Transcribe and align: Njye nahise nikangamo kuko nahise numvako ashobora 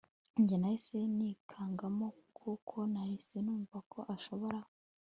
Njye 0.41 0.55
nahise 0.61 0.97
nikangamo 1.17 2.07
kuko 2.37 2.75
nahise 2.91 3.35
numvako 3.45 3.99
ashobora 4.15 4.59